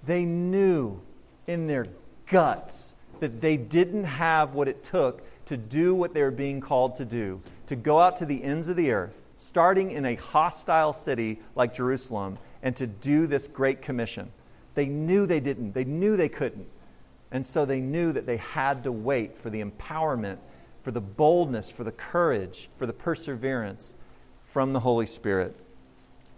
[0.05, 1.01] They knew
[1.47, 1.87] in their
[2.27, 6.95] guts that they didn't have what it took to do what they were being called
[6.97, 10.93] to do, to go out to the ends of the earth, starting in a hostile
[10.93, 14.31] city like Jerusalem and to do this great commission.
[14.75, 16.67] They knew they didn't, they knew they couldn't.
[17.31, 20.37] And so they knew that they had to wait for the empowerment,
[20.81, 23.95] for the boldness, for the courage, for the perseverance
[24.43, 25.55] from the Holy Spirit.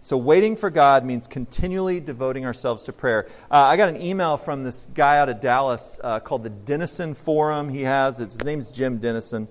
[0.00, 3.26] So, waiting for God means continually devoting ourselves to prayer.
[3.50, 7.12] Uh, I got an email from this guy out of Dallas uh, called the Denison
[7.14, 7.68] Forum.
[7.68, 9.48] He has, his name's Jim Denison.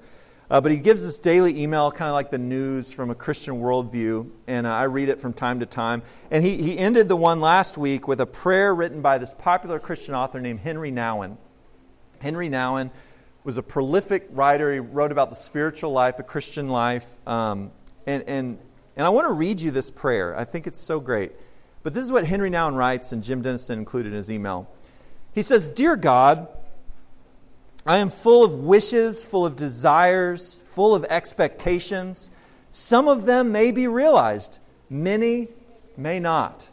[0.50, 3.56] Uh, but he gives this daily email, kind of like the news from a Christian
[3.56, 6.04] worldview, and uh, I read it from time to time.
[6.30, 9.80] And he, he ended the one last week with a prayer written by this popular
[9.80, 11.38] Christian author named Henry Nouwen.
[12.20, 12.92] Henry Nouwen
[13.44, 14.72] was a prolific writer.
[14.72, 17.06] He wrote about the spiritual life, the Christian life.
[17.28, 17.72] Um,
[18.06, 18.60] and, and,
[18.96, 20.38] and I want to read you this prayer.
[20.38, 21.32] I think it's so great.
[21.82, 24.70] But this is what Henry Nouwen writes, and Jim Denison included in his email.
[25.34, 26.48] He says, Dear God,
[27.88, 32.32] I am full of wishes, full of desires, full of expectations.
[32.72, 34.58] Some of them may be realized,
[34.90, 35.50] many
[35.96, 36.68] may not.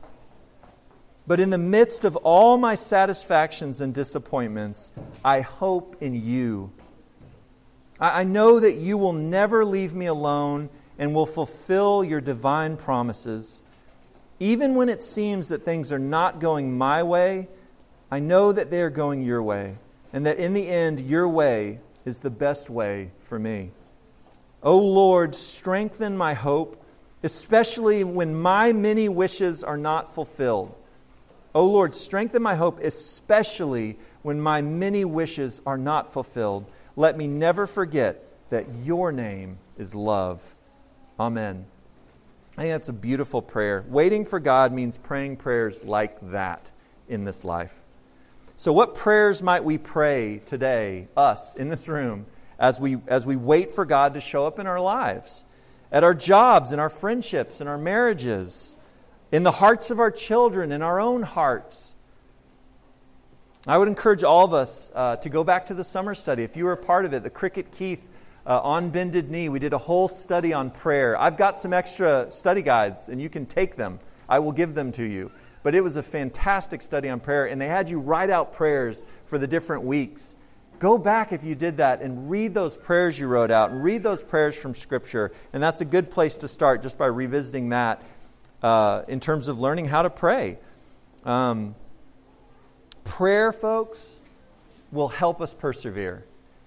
[1.26, 4.90] But in the midst of all my satisfactions and disappointments,
[5.22, 6.72] I hope in you.
[8.00, 13.62] I know that you will never leave me alone and will fulfill your divine promises.
[14.40, 17.48] Even when it seems that things are not going my way,
[18.10, 19.76] I know that they are going your way
[20.12, 23.70] and that in the end, your way is the best way for me.
[24.62, 26.84] O oh Lord, strengthen my hope,
[27.22, 30.74] especially when my many wishes are not fulfilled.
[31.54, 36.70] O Lord, strengthen my hope, especially when my many wishes are not fulfilled.
[36.96, 40.54] Let me never forget that your name is love.
[41.18, 41.66] Amen.
[42.56, 43.84] I think that's a beautiful prayer.
[43.88, 46.70] Waiting for God means praying prayers like that
[47.08, 47.82] in this life.
[48.62, 52.26] So, what prayers might we pray today, us in this room,
[52.60, 55.44] as we, as we wait for God to show up in our lives,
[55.90, 58.76] at our jobs, in our friendships, in our marriages,
[59.32, 61.96] in the hearts of our children, in our own hearts?
[63.66, 66.44] I would encourage all of us uh, to go back to the summer study.
[66.44, 68.06] If you were a part of it, the Cricket Keith
[68.46, 71.20] uh, on bended knee, we did a whole study on prayer.
[71.20, 73.98] I've got some extra study guides, and you can take them.
[74.28, 75.32] I will give them to you.
[75.62, 79.04] But it was a fantastic study on prayer, and they had you write out prayers
[79.24, 80.36] for the different weeks.
[80.78, 84.02] Go back if you did that and read those prayers you wrote out and read
[84.02, 85.30] those prayers from Scripture.
[85.52, 88.02] And that's a good place to start just by revisiting that
[88.62, 90.58] uh, in terms of learning how to pray.
[91.24, 91.76] Um,
[93.04, 94.16] prayer, folks,
[94.90, 96.24] will help us persevere.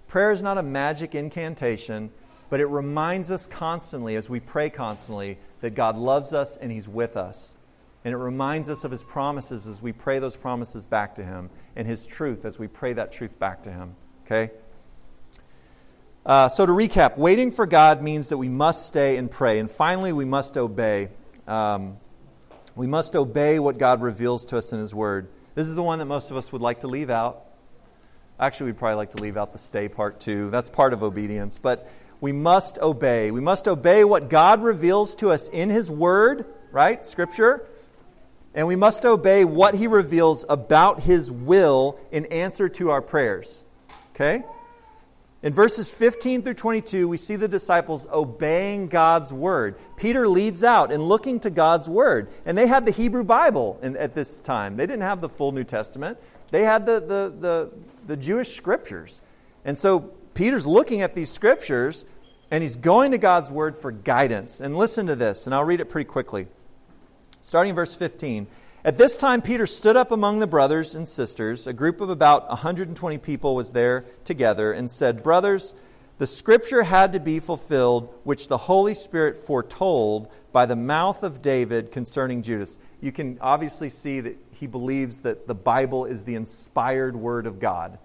[0.07, 2.09] Prayer is not a magic incantation,
[2.49, 6.87] but it reminds us constantly, as we pray constantly, that God loves us and He's
[6.87, 7.55] with us.
[8.05, 11.49] And it reminds us of His promises as we pray those promises back to Him,
[11.75, 13.95] and His truth as we pray that truth back to Him.
[14.25, 14.51] Okay?
[16.23, 19.57] Uh, so, to recap, waiting for God means that we must stay and pray.
[19.57, 21.09] And finally, we must obey.
[21.47, 21.97] Um,
[22.75, 25.27] we must obey what God reveals to us in His Word.
[25.55, 27.45] This is the one that most of us would like to leave out.
[28.39, 30.51] Actually, we'd probably like to leave out the stay part too.
[30.51, 31.57] That's part of obedience.
[31.57, 31.89] But
[32.21, 33.31] we must obey.
[33.31, 37.03] We must obey what God reveals to us in His Word, right?
[37.03, 37.67] Scripture.
[38.55, 43.63] And we must obey what He reveals about His will in answer to our prayers.
[44.15, 44.43] Okay?
[45.43, 49.77] In verses 15 through 22, we see the disciples obeying God's word.
[49.95, 52.29] Peter leads out in looking to God's word.
[52.45, 54.75] And they had the Hebrew Bible in, at this time.
[54.75, 56.17] They didn't have the full New Testament,
[56.49, 57.71] they had the, the, the,
[58.07, 59.21] the Jewish scriptures.
[59.65, 62.05] And so Peter's looking at these scriptures
[62.49, 64.61] and he's going to God's word for guidance.
[64.61, 66.47] And listen to this, and I'll read it pretty quickly.
[67.45, 68.47] Starting in verse 15.
[68.83, 71.67] At this time, Peter stood up among the brothers and sisters.
[71.67, 75.75] A group of about 120 people was there together and said, Brothers,
[76.17, 81.43] the scripture had to be fulfilled, which the Holy Spirit foretold by the mouth of
[81.43, 82.79] David concerning Judas.
[82.99, 87.59] You can obviously see that he believes that the Bible is the inspired word of
[87.59, 87.99] God,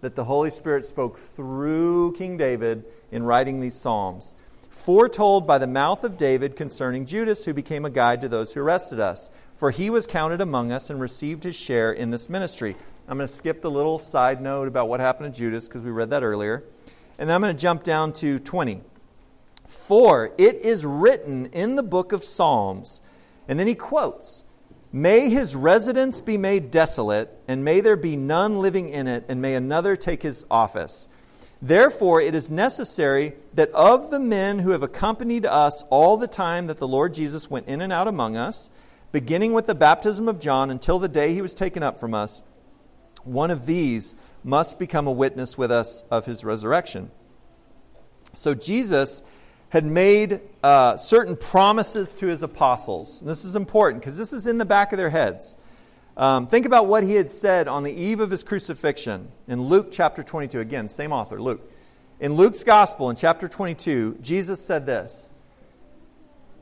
[0.00, 4.34] that the Holy Spirit spoke through King David in writing these Psalms.
[4.70, 8.60] Foretold by the mouth of David concerning Judas, who became a guide to those who
[8.62, 9.28] arrested us
[9.60, 12.74] for he was counted among us and received his share in this ministry.
[13.06, 15.90] I'm going to skip the little side note about what happened to Judas because we
[15.90, 16.64] read that earlier.
[17.18, 18.80] And then I'm going to jump down to 20.
[19.66, 23.02] For it is written in the book of Psalms,
[23.48, 24.44] and then he quotes,
[24.94, 29.42] May his residence be made desolate, and may there be none living in it, and
[29.42, 31.06] may another take his office.
[31.62, 36.66] Therefore, it is necessary that of the men who have accompanied us all the time
[36.68, 38.70] that the Lord Jesus went in and out among us,
[39.12, 42.42] beginning with the baptism of John until the day he was taken up from us,
[43.24, 47.10] one of these must become a witness with us of his resurrection.
[48.32, 49.22] So Jesus
[49.68, 53.20] had made uh, certain promises to his apostles.
[53.20, 55.56] And this is important because this is in the back of their heads.
[56.20, 59.88] Um, think about what he had said on the eve of his crucifixion in Luke
[59.90, 60.60] chapter 22.
[60.60, 61.72] Again, same author, Luke.
[62.20, 65.30] In Luke's gospel, in chapter 22, Jesus said this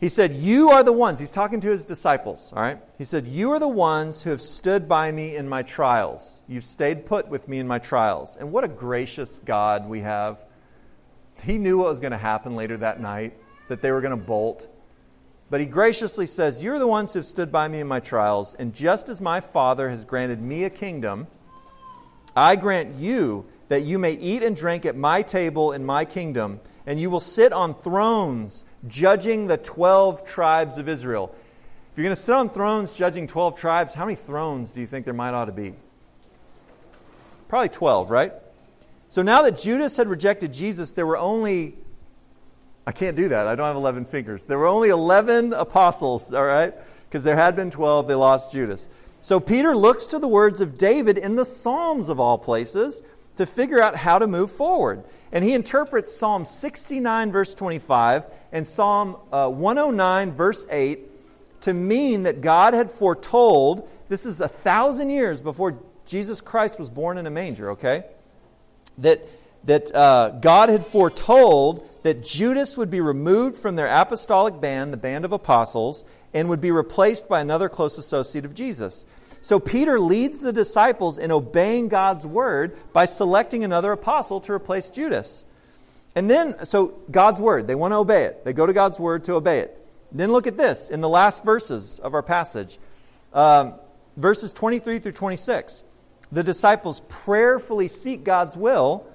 [0.01, 2.79] he said, You are the ones, he's talking to his disciples, all right?
[2.99, 6.44] He said, You are the ones who have stood by me in my trials.
[6.47, 8.37] You've stayed put with me in my trials.
[8.37, 10.44] And what a gracious God we have.
[11.42, 13.37] He knew what was going to happen later that night,
[13.68, 14.68] that they were going to bolt.
[15.50, 18.54] But he graciously says, You're the ones who have stood by me in my trials.
[18.54, 21.26] And just as my Father has granted me a kingdom,
[22.37, 26.61] I grant you that you may eat and drink at my table in my kingdom,
[26.87, 31.34] and you will sit on thrones judging the 12 tribes of Israel.
[31.92, 34.87] If you're going to sit on thrones judging 12 tribes, how many thrones do you
[34.87, 35.74] think there might ought to be?
[37.48, 38.32] Probably 12, right?
[39.08, 41.76] So now that Judas had rejected Jesus, there were only,
[42.88, 43.46] I can't do that.
[43.46, 44.46] I don't have 11 fingers.
[44.46, 46.72] There were only 11 apostles, all right?
[47.07, 48.88] Because there had been 12, they lost Judas.
[49.20, 53.03] So Peter looks to the words of David in the Psalms of all places
[53.37, 55.05] to figure out how to move forward.
[55.33, 62.22] And he interprets Psalm 69, verse 25, and Psalm uh, 109, verse 8, to mean
[62.22, 67.27] that God had foretold, this is a thousand years before Jesus Christ was born in
[67.27, 68.07] a manger, okay?
[68.96, 69.29] That,
[69.64, 74.97] that uh, God had foretold that Judas would be removed from their apostolic band, the
[74.97, 79.05] band of apostles, and would be replaced by another close associate of Jesus.
[79.42, 84.88] So Peter leads the disciples in obeying God's word by selecting another apostle to replace
[84.88, 85.44] Judas.
[86.14, 88.42] And then, so God's word, they want to obey it.
[88.42, 89.87] They go to God's word to obey it.
[90.11, 92.79] Then look at this in the last verses of our passage,
[93.35, 93.75] um,
[94.16, 95.83] verses 23 through 26.
[96.33, 99.07] The disciples prayerfully seek God's will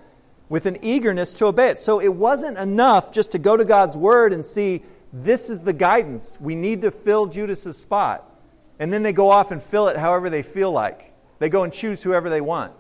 [0.50, 1.80] with an eagerness to obey it.
[1.80, 5.74] So it wasn't enough just to go to God's word and see this is the
[5.74, 6.38] guidance.
[6.40, 8.30] We need to fill Judas's spot.
[8.80, 11.14] And then they go off and fill it however they feel like.
[11.40, 12.74] They go and choose whoever they want.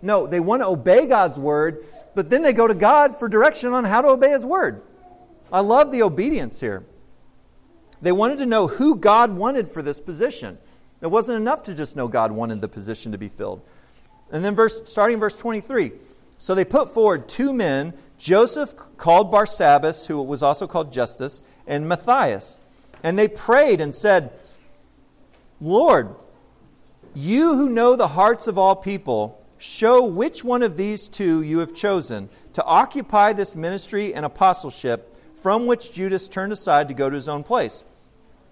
[0.00, 3.72] No, they want to obey God's word, but then they go to God for direction
[3.72, 4.82] on how to obey his word.
[5.52, 6.84] I love the obedience here.
[8.02, 10.58] They wanted to know who God wanted for this position.
[11.00, 13.62] It wasn't enough to just know God wanted the position to be filled.
[14.30, 15.92] And then verse starting verse 23.
[16.44, 21.88] So they put forward two men, Joseph called Barsabbas, who was also called Justus, and
[21.88, 22.60] Matthias.
[23.02, 24.30] And they prayed and said,
[25.58, 26.14] Lord,
[27.14, 31.60] you who know the hearts of all people, show which one of these two you
[31.60, 37.08] have chosen to occupy this ministry and apostleship from which Judas turned aside to go
[37.08, 37.86] to his own place.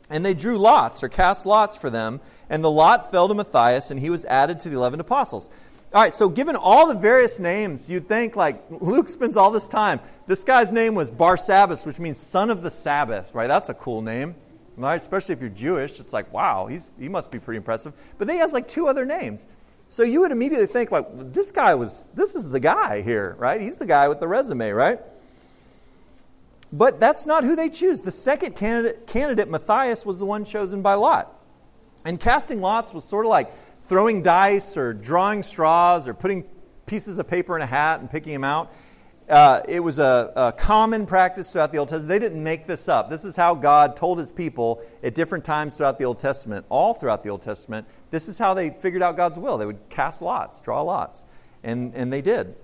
[0.09, 3.90] And they drew lots or cast lots for them, and the lot fell to Matthias,
[3.90, 5.50] and he was added to the eleven apostles.
[5.94, 9.68] All right, so given all the various names, you'd think like Luke spends all this
[9.68, 10.00] time.
[10.26, 13.46] This guy's name was Barsabbas, which means son of the Sabbath, right?
[13.46, 14.35] That's a cool name,
[14.78, 14.94] right?
[14.94, 16.00] Especially if you're Jewish.
[16.00, 17.92] It's like, wow, he's, he must be pretty impressive.
[18.16, 19.48] But then he has like two other names.
[19.90, 23.61] So you would immediately think, like, this guy was, this is the guy here, right?
[23.61, 24.98] He's the guy with the resume, right?
[26.72, 28.00] But that's not who they choose.
[28.00, 31.38] The second candidate, candidate, Matthias, was the one chosen by Lot.
[32.07, 33.52] And casting lots was sort of like
[33.92, 36.42] throwing dice or drawing straws or putting
[36.87, 38.72] pieces of paper in a hat and picking them out.
[39.28, 42.09] Uh, it was a, a, common practice throughout the Old Testament.
[42.09, 43.11] They didn't make this up.
[43.11, 46.94] This is how God told his people at different times throughout the Old Testament, all
[46.94, 47.87] throughout the Old Testament.
[48.11, 49.59] This is how they figured out God's will.
[49.59, 51.26] They would cast lots, draw lots.
[51.62, 52.55] And, and they did.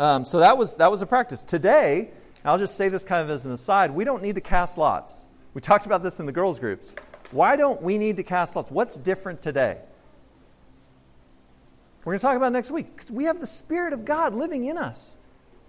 [0.00, 1.44] Um, so that was, that was a practice.
[1.44, 2.10] Today,
[2.44, 5.28] I'll just say this kind of as an aside, we don't need to cast lots.
[5.54, 6.96] We talked about this in the girls' groups.
[7.30, 8.72] Why don't we need to cast lots?
[8.72, 9.78] What's different today?
[12.04, 14.64] We're going to talk about next week because we have the Spirit of God living
[14.64, 15.16] in us.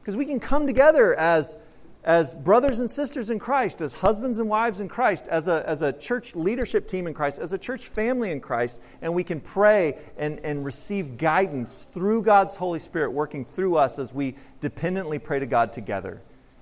[0.02, 1.58] Because we can come together as,
[2.04, 5.84] as brothers and sisters in Christ, as husbands and wives in Christ, as a, as
[5.84, 9.39] a church leadership team in Christ, as a church family in Christ, and we can
[9.39, 15.19] pray and, and receive guidance through God's Holy Spirit working through us as we dependently
[15.19, 16.22] pray to God together.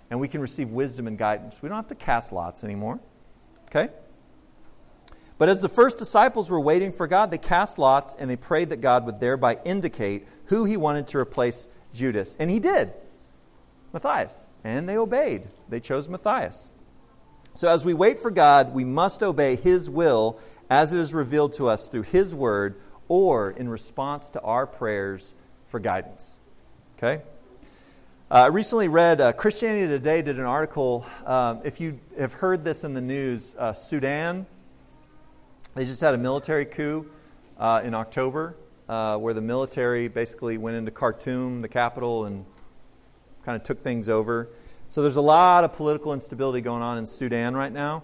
[0.10, 1.62] And we can receive wisdom and guidance.
[1.62, 3.00] We don't have to cast lots anymore.
[3.70, 3.90] Okay?
[5.42, 8.70] But as the first disciples were waiting for God, they cast lots and they prayed
[8.70, 12.38] that God would thereby indicate who he wanted to replace Judas.
[12.40, 12.94] And he did
[13.92, 14.52] Matthias.
[14.64, 15.48] And they obeyed.
[15.68, 16.70] They chose Matthias.
[17.56, 21.54] So as we wait for God, we must obey his will as it is revealed
[21.54, 25.34] to us through his word or in response to our prayers
[25.66, 26.40] for guidance.
[27.00, 27.24] Okay?
[28.30, 31.04] Uh, I recently read uh, Christianity Today did an article.
[31.26, 34.46] Um, if you have heard this in the news, uh, Sudan
[35.74, 37.10] they just had a military coup
[37.58, 38.56] uh, in October
[38.90, 42.46] uh, where the military basically went into Khartoum, the capital, and
[43.46, 44.50] kind of took things over.
[44.90, 48.04] So there's a lot of political instability going on in Sudan right now.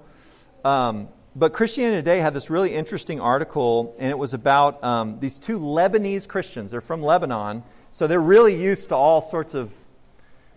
[0.64, 5.38] Um, but Christianity Today had this really interesting article, and it was about um, these
[5.38, 6.72] two Lebanese Christians.
[6.72, 9.76] They're from Lebanon, so they're really used to all sorts of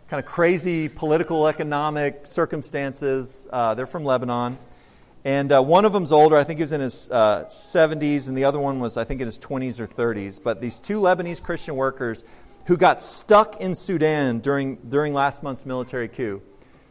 [0.08, 3.48] kind of crazy political, economic circumstances.
[3.50, 4.56] Uh, they're from Lebanon.
[5.24, 8.36] And uh, one of them's older, I think he was in his uh, 70s, and
[8.36, 10.42] the other one was, I think, in his 20s or 30s.
[10.42, 12.24] But these two Lebanese Christian workers
[12.66, 16.40] who got stuck in Sudan during, during last month's military coup.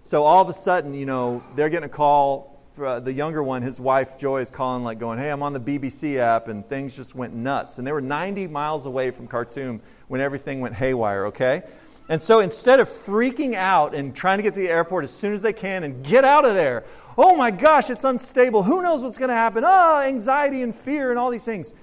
[0.03, 2.47] So all of a sudden, you know, they're getting a call.
[2.73, 5.53] For, uh, the younger one, his wife Joy, is calling, like, going, Hey, I'm on
[5.53, 7.79] the BBC app, and things just went nuts.
[7.79, 11.63] And they were 90 miles away from Khartoum when everything went haywire, okay?
[12.09, 15.33] And so instead of freaking out and trying to get to the airport as soon
[15.33, 16.83] as they can and get out of there,
[17.19, 18.63] oh my gosh, it's unstable.
[18.63, 19.63] Who knows what's going to happen?
[19.65, 21.73] Oh, anxiety and fear and all these things.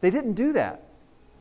[0.00, 0.84] They didn't do that.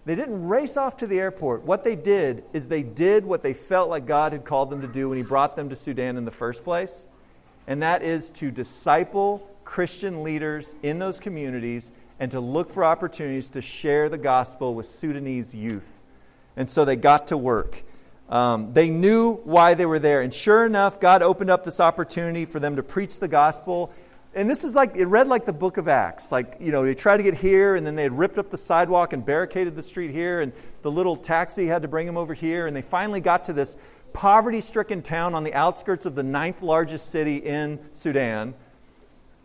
[0.06, 1.64] They didn't race off to the airport.
[1.64, 4.88] What they did is they did what they felt like God had called them to
[4.88, 7.06] do when He brought them to Sudan in the first place,
[7.68, 13.51] and that is to disciple Christian leaders in those communities and to look for opportunities
[13.51, 16.01] to share the gospel with Sudanese youth.
[16.58, 17.84] And so they got to work.
[18.30, 20.22] Um, they knew why they were there.
[20.22, 23.92] And sure enough, God opened up this opportunity for them to preach the gospel.
[24.36, 26.32] And this is like, it read like the book of Acts.
[26.32, 28.58] Like, you know, they tried to get here, and then they had ripped up the
[28.58, 30.54] sidewalk and barricaded the street here, and
[30.84, 32.68] the little taxi had to bring them over here.
[32.68, 33.76] And they finally got to this
[34.14, 38.54] poverty stricken town on the outskirts of the ninth largest city in Sudan.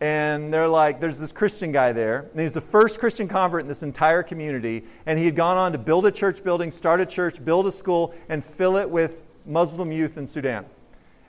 [0.01, 3.67] And they're like, there's this Christian guy there, and he's the first Christian convert in
[3.67, 7.05] this entire community, and he had gone on to build a church building, start a
[7.05, 10.65] church, build a school, and fill it with Muslim youth in Sudan.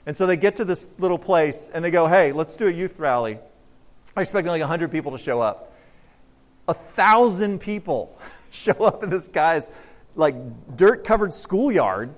[0.05, 2.71] And so they get to this little place, and they go, hey, let's do a
[2.71, 3.39] youth rally.
[4.15, 5.73] I'm expecting like 100 people to show up.
[6.67, 8.19] A thousand people
[8.51, 9.71] show up in this guy's
[10.15, 10.35] like
[10.75, 12.13] dirt covered schoolyard,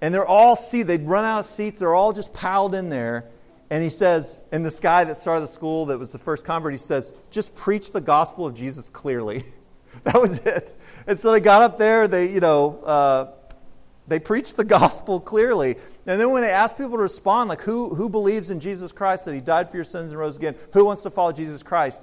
[0.00, 0.86] and they're all seated.
[0.86, 3.24] They'd run out of seats, they're all just piled in there
[3.70, 6.72] and he says, and this guy that started the school that was the first convert,
[6.72, 9.44] he says, just preach the gospel of Jesus clearly.
[10.04, 10.74] that was it.
[11.06, 13.32] And so they got up there, they, you know, uh,
[14.06, 15.76] they preached the gospel clearly.
[16.06, 19.26] And then when they asked people to respond, like, who, who believes in Jesus Christ,
[19.26, 20.54] that he died for your sins and rose again?
[20.72, 22.02] Who wants to follow Jesus Christ?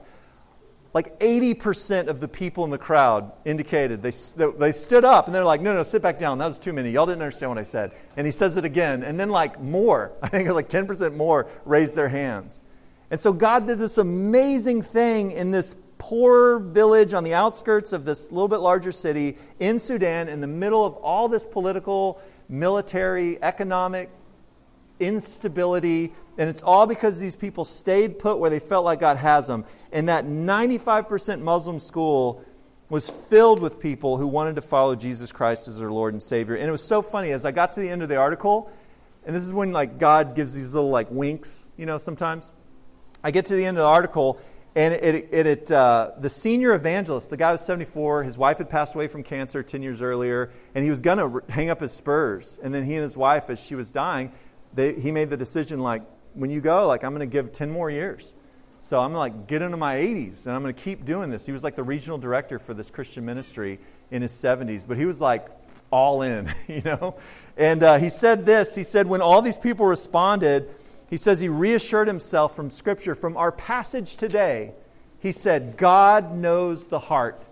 [0.96, 4.14] Like 80% of the people in the crowd indicated they,
[4.58, 6.38] they stood up and they're like no no sit back down.
[6.38, 6.89] That was too many.
[6.89, 7.91] Y'all didn't understand what i said.
[8.16, 9.04] And he says it again.
[9.04, 10.14] And then like more.
[10.24, 12.64] I think like 10% more raised their hands.
[13.12, 18.06] And so god did this amazing thing in this poor village on the outskirts of
[18.06, 23.41] this little bit larger city in sudan in the middle of all this political military
[23.41, 24.10] economic
[25.00, 29.48] instability and it's all because these people stayed put where they felt like God has
[29.48, 29.66] them.
[29.91, 32.43] And that 95% Muslim school
[32.89, 36.56] was filled with people who wanted to follow Jesus Christ as their Lord and Savior.
[36.56, 38.72] And it was so funny as I got to the end of the article,
[39.26, 42.54] and this is when like God gives these little like winks, you know, sometimes.
[43.24, 44.39] I get to the end of the article,
[44.76, 48.70] and it, it, it uh, the senior evangelist, the guy was 74, his wife had
[48.70, 51.91] passed away from cancer 10 years earlier, and he was going to hang up his
[51.91, 52.60] spurs.
[52.62, 54.32] And then he and his wife, as she was dying,
[54.76, 56.03] they, he made the decision like,
[56.34, 58.34] when you go, like, I'm going to give 10 more years.
[58.82, 61.45] So I'm like, get into my 80s, and I'm going to keep doing this.
[61.45, 63.80] He was like the regional director for this Christian ministry
[64.11, 65.47] in his 70s, but he was like
[65.89, 67.15] all in, you know?
[67.57, 70.69] And uh, he said this He said, when all these people responded,
[71.09, 74.73] he says he reassured himself from Scripture, from our passage today.
[75.19, 77.43] He said, God knows the heart.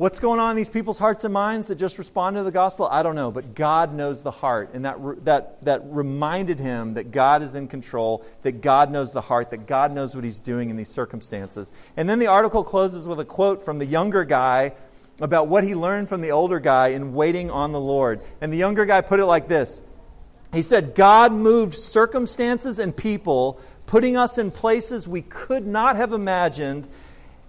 [0.00, 2.88] What's going on in these people's hearts and minds that just responded to the gospel?
[2.90, 4.70] I don't know, but God knows the heart.
[4.72, 4.96] And that,
[5.26, 9.66] that, that reminded him that God is in control, that God knows the heart, that
[9.66, 11.70] God knows what he's doing in these circumstances.
[11.98, 14.72] And then the article closes with a quote from the younger guy
[15.20, 18.22] about what he learned from the older guy in waiting on the Lord.
[18.40, 19.82] And the younger guy put it like this
[20.50, 26.14] He said, God moved circumstances and people, putting us in places we could not have
[26.14, 26.88] imagined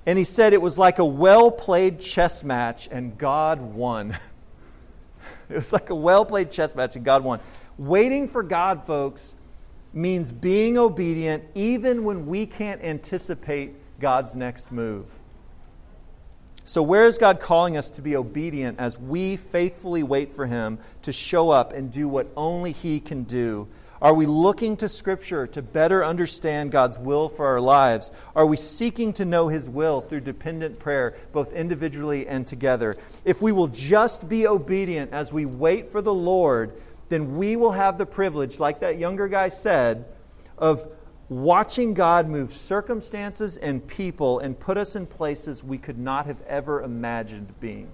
[0.06, 4.18] and he said it was like a well played chess match, and God won.
[5.50, 7.40] it was like a well played chess match, and God won.
[7.78, 9.36] Waiting for God, folks,
[9.94, 15.06] means being obedient even when we can't anticipate God's next move.
[16.64, 20.80] So, where is God calling us to be obedient as we faithfully wait for Him
[21.02, 23.68] to show up and do what only He can do
[24.02, 28.12] are we looking to Scripture to better understand God's will for our lives?
[28.36, 32.98] Are we seeking to know His will through dependent prayer, both individually and together?
[33.26, 37.74] If we will just be obedient as we wait for the Lord, then we will
[37.74, 40.06] have the privilege, like that younger guy said,
[40.58, 40.88] of
[41.30, 46.42] watching God move circumstances and people and put us in places we could not have
[46.48, 47.92] ever imagined being.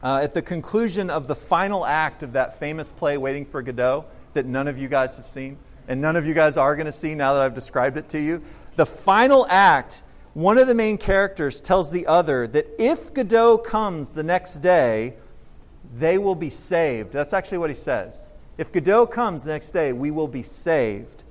[0.00, 4.04] Uh, at the conclusion of the final act of that famous play, Waiting for Godot,
[4.34, 6.92] that none of you guys have seen, and none of you guys are going to
[6.92, 8.40] see now that I've described it to you,
[8.76, 14.10] the final act, one of the main characters tells the other that if Godot comes
[14.10, 15.14] the next day,
[15.96, 17.12] they will be saved.
[17.12, 18.30] That's actually what he says.
[18.56, 21.24] If Godot comes the next day, we will be saved.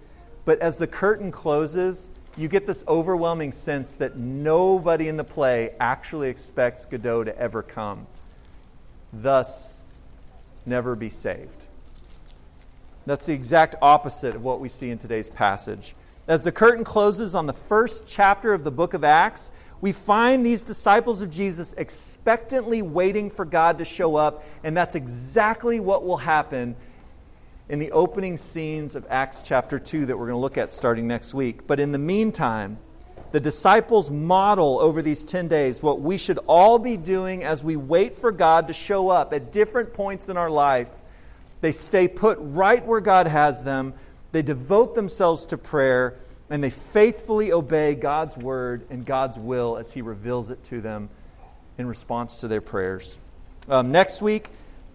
[0.44, 5.74] But as the curtain closes, you get this overwhelming sense that nobody in the play
[5.80, 8.08] actually expects Godot to ever come
[9.14, 9.86] thus
[10.66, 11.64] never be saved.
[13.06, 15.96] That's the exact opposite of what we see in today's passage.
[16.28, 20.46] As the curtain closes on the first chapter of the book of Acts, we find
[20.46, 26.06] these disciples of Jesus expectantly waiting for God to show up, and that's exactly what
[26.06, 26.76] will happen
[27.70, 31.08] in the opening scenes of Acts chapter 2 that we're going to look at starting
[31.08, 31.68] next week.
[31.68, 32.78] But in the meantime,
[33.32, 37.76] the disciples model over these 10 days what we should all be doing as we
[37.76, 40.90] wait for God to show up at different points in our life.
[41.62, 43.94] They stay put right where God has them,
[44.32, 46.18] they devote themselves to prayer,
[46.50, 51.10] and they faithfully obey God's word and God's will as He reveals it to them
[51.78, 53.18] in response to their prayers.
[53.68, 54.50] Um, next week,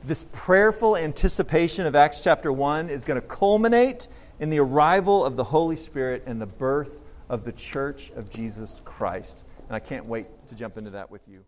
[0.05, 4.09] this prayerful anticipation of Acts chapter 1 is going to culminate
[4.41, 7.02] in the arrival of the Holy Spirit and the birth
[7.33, 9.45] of the church of Jesus Christ.
[9.67, 11.45] And I can't wait to jump into that with you.